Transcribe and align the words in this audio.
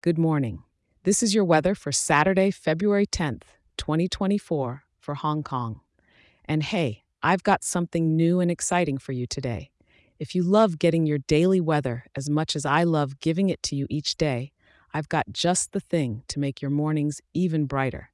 Good 0.00 0.16
morning. 0.16 0.62
This 1.02 1.24
is 1.24 1.34
your 1.34 1.44
weather 1.44 1.74
for 1.74 1.90
Saturday, 1.90 2.52
February 2.52 3.04
10th, 3.04 3.42
2024, 3.78 4.84
for 5.00 5.14
Hong 5.16 5.42
Kong. 5.42 5.80
And 6.44 6.62
hey, 6.62 7.02
I've 7.20 7.42
got 7.42 7.64
something 7.64 8.14
new 8.14 8.38
and 8.38 8.48
exciting 8.48 8.98
for 8.98 9.10
you 9.10 9.26
today. 9.26 9.72
If 10.20 10.36
you 10.36 10.44
love 10.44 10.78
getting 10.78 11.04
your 11.04 11.18
daily 11.18 11.60
weather 11.60 12.04
as 12.14 12.30
much 12.30 12.54
as 12.54 12.64
I 12.64 12.84
love 12.84 13.18
giving 13.18 13.48
it 13.50 13.60
to 13.64 13.74
you 13.74 13.88
each 13.90 14.16
day, 14.16 14.52
I've 14.94 15.08
got 15.08 15.32
just 15.32 15.72
the 15.72 15.80
thing 15.80 16.22
to 16.28 16.38
make 16.38 16.62
your 16.62 16.70
mornings 16.70 17.20
even 17.34 17.64
brighter. 17.64 18.10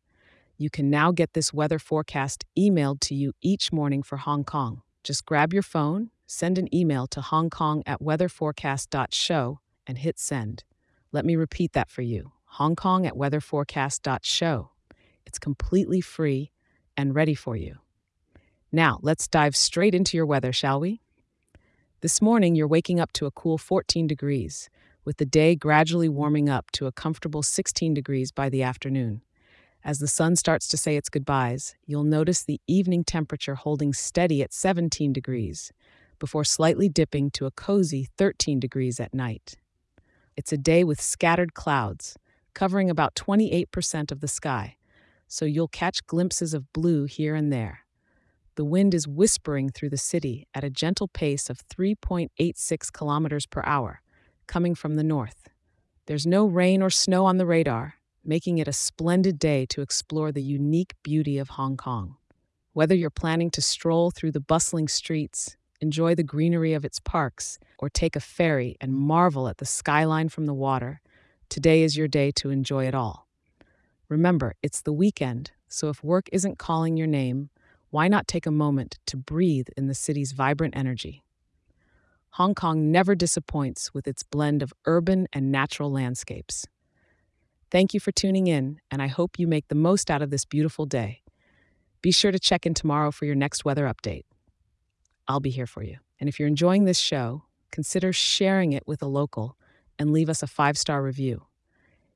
You 0.56 0.70
can 0.70 0.88
now 0.88 1.12
get 1.12 1.34
this 1.34 1.52
weather 1.52 1.78
forecast 1.78 2.46
emailed 2.58 3.00
to 3.00 3.14
you 3.14 3.34
each 3.42 3.74
morning 3.74 4.02
for 4.02 4.16
Hong 4.16 4.44
Kong. 4.44 4.80
Just 5.02 5.26
grab 5.26 5.52
your 5.52 5.62
phone, 5.62 6.08
send 6.26 6.56
an 6.56 6.74
email 6.74 7.06
to 7.08 7.20
hongkong 7.20 7.82
at 7.84 8.00
weatherforecast.show, 8.00 9.58
and 9.86 9.98
hit 9.98 10.18
send. 10.18 10.64
Let 11.14 11.24
me 11.24 11.36
repeat 11.36 11.74
that 11.74 11.90
for 11.90 12.02
you 12.02 12.32
Hong 12.46 12.74
Kong 12.74 13.06
at 13.06 13.14
weatherforecast.show. 13.14 14.70
It's 15.24 15.38
completely 15.38 16.00
free 16.00 16.50
and 16.96 17.14
ready 17.14 17.36
for 17.36 17.54
you. 17.54 17.76
Now, 18.72 18.98
let's 19.00 19.28
dive 19.28 19.54
straight 19.54 19.94
into 19.94 20.16
your 20.16 20.26
weather, 20.26 20.52
shall 20.52 20.80
we? 20.80 21.02
This 22.00 22.20
morning, 22.20 22.56
you're 22.56 22.66
waking 22.66 22.98
up 22.98 23.12
to 23.12 23.26
a 23.26 23.30
cool 23.30 23.58
14 23.58 24.08
degrees, 24.08 24.68
with 25.04 25.18
the 25.18 25.24
day 25.24 25.54
gradually 25.54 26.08
warming 26.08 26.48
up 26.48 26.72
to 26.72 26.86
a 26.86 26.92
comfortable 26.92 27.44
16 27.44 27.94
degrees 27.94 28.32
by 28.32 28.48
the 28.48 28.64
afternoon. 28.64 29.22
As 29.84 30.00
the 30.00 30.08
sun 30.08 30.34
starts 30.34 30.66
to 30.66 30.76
say 30.76 30.96
its 30.96 31.08
goodbyes, 31.08 31.76
you'll 31.86 32.02
notice 32.02 32.42
the 32.42 32.60
evening 32.66 33.04
temperature 33.04 33.54
holding 33.54 33.92
steady 33.92 34.42
at 34.42 34.52
17 34.52 35.12
degrees, 35.12 35.72
before 36.18 36.42
slightly 36.42 36.88
dipping 36.88 37.30
to 37.30 37.46
a 37.46 37.52
cozy 37.52 38.08
13 38.18 38.58
degrees 38.58 38.98
at 38.98 39.14
night. 39.14 39.54
It's 40.36 40.52
a 40.52 40.58
day 40.58 40.82
with 40.82 41.00
scattered 41.00 41.54
clouds, 41.54 42.16
covering 42.54 42.90
about 42.90 43.14
28% 43.14 44.10
of 44.10 44.20
the 44.20 44.28
sky, 44.28 44.76
so 45.28 45.44
you'll 45.44 45.68
catch 45.68 46.06
glimpses 46.06 46.54
of 46.54 46.72
blue 46.72 47.04
here 47.04 47.34
and 47.34 47.52
there. 47.52 47.80
The 48.56 48.64
wind 48.64 48.94
is 48.94 49.08
whispering 49.08 49.70
through 49.70 49.90
the 49.90 49.96
city 49.96 50.46
at 50.54 50.64
a 50.64 50.70
gentle 50.70 51.08
pace 51.08 51.50
of 51.50 51.66
3.86 51.68 52.92
kilometers 52.92 53.46
per 53.46 53.62
hour, 53.64 54.00
coming 54.46 54.74
from 54.74 54.94
the 54.94 55.04
north. 55.04 55.48
There's 56.06 56.26
no 56.26 56.46
rain 56.46 56.82
or 56.82 56.90
snow 56.90 57.26
on 57.26 57.38
the 57.38 57.46
radar, 57.46 57.94
making 58.24 58.58
it 58.58 58.68
a 58.68 58.72
splendid 58.72 59.38
day 59.38 59.66
to 59.66 59.82
explore 59.82 60.32
the 60.32 60.42
unique 60.42 60.94
beauty 61.02 61.38
of 61.38 61.50
Hong 61.50 61.76
Kong. 61.76 62.16
Whether 62.72 62.94
you're 62.94 63.10
planning 63.10 63.50
to 63.52 63.62
stroll 63.62 64.10
through 64.10 64.32
the 64.32 64.40
bustling 64.40 64.88
streets, 64.88 65.56
enjoy 65.84 66.14
the 66.14 66.30
greenery 66.34 66.72
of 66.72 66.84
its 66.84 66.98
parks, 66.98 67.58
or 67.78 67.90
take 67.90 68.16
a 68.16 68.20
ferry 68.20 68.74
and 68.80 68.94
marvel 68.94 69.48
at 69.48 69.58
the 69.58 69.66
skyline 69.66 70.30
from 70.30 70.46
the 70.46 70.54
water, 70.54 71.02
today 71.50 71.82
is 71.82 71.94
your 71.94 72.08
day 72.08 72.30
to 72.30 72.48
enjoy 72.48 72.86
it 72.86 72.94
all. 72.94 73.28
Remember, 74.08 74.54
it's 74.62 74.80
the 74.80 74.94
weekend, 74.94 75.52
so 75.68 75.90
if 75.90 76.02
work 76.02 76.26
isn't 76.32 76.58
calling 76.58 76.96
your 76.96 77.06
name, 77.06 77.50
why 77.90 78.08
not 78.08 78.26
take 78.26 78.46
a 78.46 78.50
moment 78.50 78.98
to 79.06 79.16
breathe 79.18 79.68
in 79.76 79.86
the 79.86 79.94
city's 79.94 80.32
vibrant 80.32 80.74
energy? 80.74 81.22
Hong 82.30 82.54
Kong 82.54 82.90
never 82.90 83.14
disappoints 83.14 83.92
with 83.92 84.08
its 84.08 84.22
blend 84.22 84.62
of 84.62 84.72
urban 84.86 85.28
and 85.32 85.52
natural 85.52 85.92
landscapes. 85.92 86.66
Thank 87.70 87.92
you 87.92 88.00
for 88.00 88.10
tuning 88.10 88.46
in, 88.46 88.80
and 88.90 89.02
I 89.02 89.08
hope 89.08 89.38
you 89.38 89.46
make 89.46 89.68
the 89.68 89.74
most 89.74 90.10
out 90.10 90.22
of 90.22 90.30
this 90.30 90.44
beautiful 90.44 90.86
day. 90.86 91.22
Be 92.00 92.10
sure 92.10 92.32
to 92.32 92.38
check 92.38 92.66
in 92.66 92.74
tomorrow 92.74 93.10
for 93.10 93.26
your 93.26 93.36
next 93.36 93.64
weather 93.64 93.86
update. 93.86 94.24
I'll 95.26 95.40
be 95.40 95.50
here 95.50 95.66
for 95.66 95.82
you. 95.82 95.98
And 96.20 96.28
if 96.28 96.38
you're 96.38 96.48
enjoying 96.48 96.84
this 96.84 96.98
show, 96.98 97.44
consider 97.70 98.12
sharing 98.12 98.72
it 98.72 98.86
with 98.86 99.02
a 99.02 99.06
local 99.06 99.56
and 99.98 100.12
leave 100.12 100.28
us 100.28 100.42
a 100.42 100.46
five 100.46 100.76
star 100.76 101.02
review. 101.02 101.46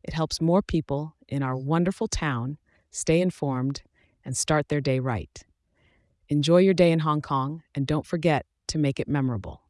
It 0.03 0.14
helps 0.14 0.41
more 0.41 0.62
people 0.62 1.14
in 1.29 1.42
our 1.42 1.56
wonderful 1.56 2.09
town 2.09 2.59
stay 2.91 3.20
informed 3.20 3.83
and 4.25 4.36
start 4.36 4.69
their 4.69 4.81
day 4.81 4.98
right. 4.98 5.45
Enjoy 6.29 6.59
your 6.59 6.75
day 6.75 6.92
in 6.92 7.01
Hong 7.01 7.23
Kong, 7.23 7.62
and 7.74 7.86
don't 7.86 8.07
forget 8.07 8.45
to 8.68 8.79
make 8.79 9.01
it 9.01 9.08
memorable. 9.08 9.63